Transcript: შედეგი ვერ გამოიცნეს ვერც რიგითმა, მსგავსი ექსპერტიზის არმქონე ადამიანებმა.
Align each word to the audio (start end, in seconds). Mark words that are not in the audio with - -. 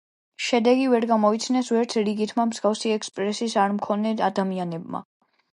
შედეგი 0.43 0.87
ვერ 0.93 1.05
გამოიცნეს 1.11 1.69
ვერც 1.75 1.93
რიგითმა, 2.09 2.47
მსგავსი 2.53 2.95
ექსპერტიზის 2.97 3.59
არმქონე 3.67 4.15
ადამიანებმა. 4.33 5.05